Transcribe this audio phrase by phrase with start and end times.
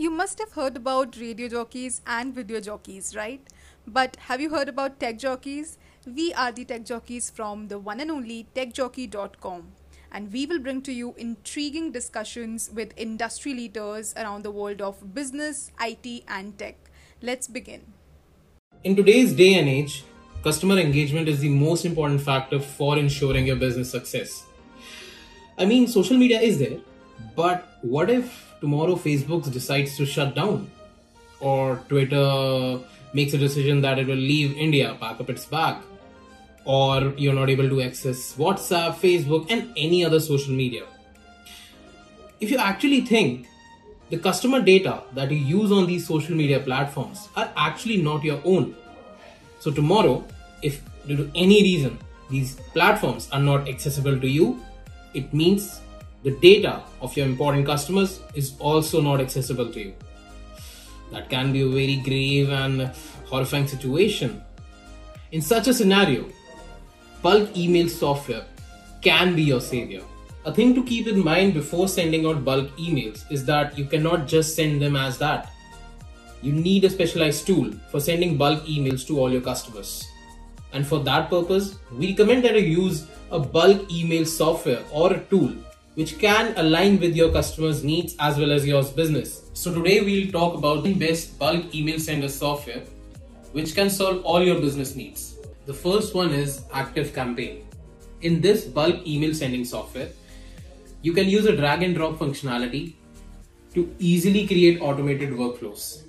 [0.00, 3.40] You must have heard about radio jockeys and video jockeys, right?
[3.84, 5.76] But have you heard about tech jockeys?
[6.06, 9.72] We are the tech jockeys from the one and only techjockey.com.
[10.12, 15.14] And we will bring to you intriguing discussions with industry leaders around the world of
[15.16, 16.76] business, IT, and tech.
[17.20, 17.82] Let's begin.
[18.84, 20.04] In today's day and age,
[20.44, 24.46] customer engagement is the most important factor for ensuring your business success.
[25.58, 26.78] I mean, social media is there,
[27.36, 30.70] but what if tomorrow Facebook decides to shut down,
[31.40, 32.80] or Twitter
[33.12, 35.76] makes a decision that it will leave India, pack up its bag,
[36.64, 40.84] or you're not able to access WhatsApp, Facebook, and any other social media.
[42.40, 43.46] If you actually think
[44.10, 48.40] the customer data that you use on these social media platforms are actually not your
[48.44, 48.74] own.
[49.60, 50.24] So, tomorrow,
[50.62, 51.98] if due to any reason
[52.30, 54.62] these platforms are not accessible to you,
[55.14, 55.80] it means
[56.22, 59.94] the data of your important customers is also not accessible to you.
[61.12, 62.90] That can be a very grave and
[63.26, 64.42] horrifying situation.
[65.32, 66.26] In such a scenario,
[67.22, 68.44] bulk email software
[69.00, 70.02] can be your savior.
[70.44, 74.26] A thing to keep in mind before sending out bulk emails is that you cannot
[74.26, 75.50] just send them as that.
[76.42, 80.06] You need a specialized tool for sending bulk emails to all your customers.
[80.72, 85.20] And for that purpose, we recommend that you use a bulk email software or a
[85.24, 85.52] tool
[85.98, 89.50] which can align with your customers' needs as well as your business.
[89.52, 92.84] So today we'll talk about the best bulk email sender software
[93.50, 95.34] which can solve all your business needs.
[95.66, 97.64] The first one is ActiveCampaign.
[98.20, 100.10] In this bulk email sending software,
[101.02, 102.94] you can use a drag and drop functionality
[103.74, 106.04] to easily create automated workflows.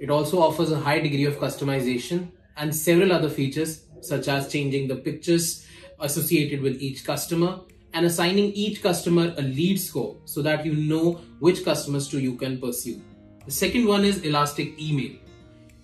[0.00, 4.88] It also offers a high degree of customization and several other features such as changing
[4.88, 5.64] the pictures
[6.00, 7.60] associated with each customer
[7.92, 12.34] and assigning each customer a lead score so that you know which customers to you
[12.34, 13.00] can pursue.
[13.46, 15.16] The second one is Elastic Email.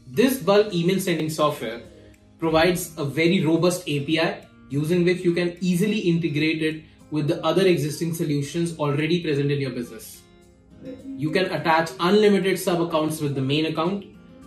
[0.07, 1.83] This bulk email sending software
[2.39, 7.67] provides a very robust API using which you can easily integrate it with the other
[7.67, 10.23] existing solutions already present in your business.
[11.17, 14.05] You can attach unlimited sub accounts with the main account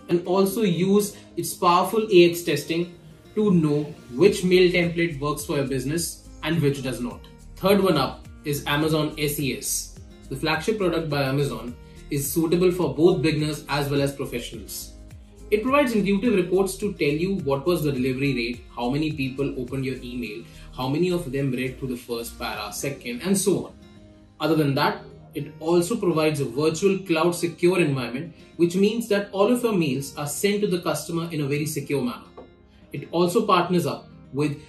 [0.08, 2.94] and also use its powerful AX testing
[3.34, 3.82] to know
[4.14, 7.20] which mail template works for your business and which does not.
[7.60, 9.98] Third one up is Amazon SES.
[10.28, 11.74] The flagship product by Amazon
[12.08, 14.92] is suitable for both beginners as well as professionals.
[15.50, 19.60] It provides intuitive reports to tell you what was the delivery rate, how many people
[19.60, 23.66] opened your email, how many of them read through the first para, second, and so
[23.66, 23.72] on.
[24.38, 25.02] Other than that,
[25.34, 30.16] it also provides a virtual cloud secure environment, which means that all of your mails
[30.16, 32.22] are sent to the customer in a very secure manner.
[32.92, 34.62] It also partners up with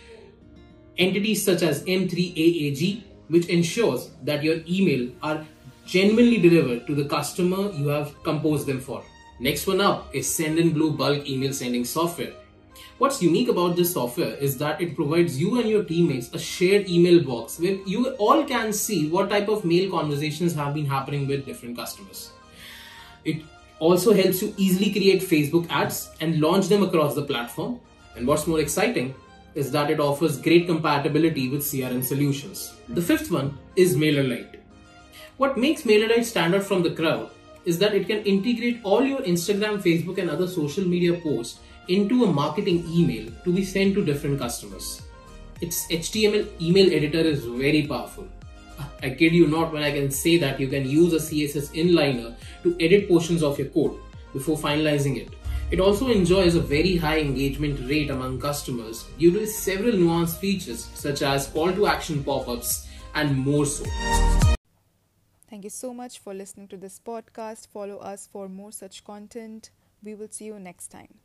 [0.99, 5.45] entities such as M3AAWG, which ensures that your email are
[5.85, 9.03] genuinely delivered to the customer you have composed them for.
[9.39, 12.33] Next one up is Sendinblue bulk email sending software.
[12.97, 16.89] What's unique about this software is that it provides you and your teammates a shared
[16.89, 21.25] email box where you all can see what type of mail conversations have been happening
[21.25, 22.31] with different customers.
[23.23, 23.41] It
[23.79, 27.79] also helps you easily create Facebook ads and launch them across the platform.
[28.17, 29.15] And what's more exciting
[29.59, 32.73] is that it offers great compatibility with CRM solutions.
[32.87, 34.55] The fifth one is MailerLite.
[35.37, 37.29] What makes MailerLite stand out from the crowd
[37.65, 41.59] is that it can integrate all your Instagram, Facebook, and other social media posts
[41.89, 45.01] into a marketing email to be sent to different customers.
[45.61, 48.27] Its HTML email editor is very powerful.
[49.03, 52.35] I kid you not when I can say that you can use a CSS inliner
[52.63, 53.99] to edit portions of your code
[54.31, 55.38] before finalizing it.
[55.71, 60.89] It also enjoys a very high engagement rate among customers due to several nuanced features
[60.95, 63.85] such as call to action pop ups and more so.
[65.47, 67.67] Thank you so much for listening to this podcast.
[67.67, 69.69] Follow us for more such content.
[70.01, 71.19] We will see you next time.